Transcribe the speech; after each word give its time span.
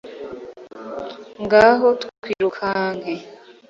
ngaho 1.43 1.87
twirukanke 2.03 3.13